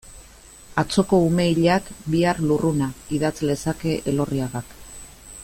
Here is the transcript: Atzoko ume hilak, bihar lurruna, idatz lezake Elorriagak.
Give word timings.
Atzoko 0.81 1.19
ume 1.25 1.45
hilak, 1.49 1.91
bihar 2.15 2.41
lurruna, 2.47 2.89
idatz 3.19 3.35
lezake 3.51 3.95
Elorriagak. 4.15 4.75